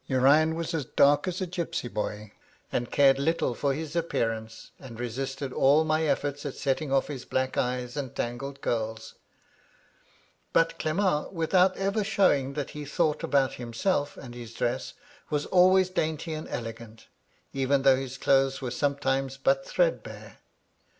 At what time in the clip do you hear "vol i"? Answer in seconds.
10.69-10.73